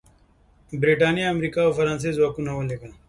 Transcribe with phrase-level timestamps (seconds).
[0.81, 2.91] برېټانیا، امریکا او فرانسې ځواکونه ولېږل.